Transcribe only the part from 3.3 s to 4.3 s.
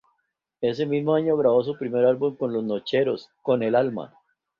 "Con el alma".